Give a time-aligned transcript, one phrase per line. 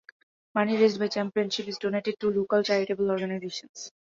[0.55, 3.91] Money raised by the Championship is donated to local charitable organisations.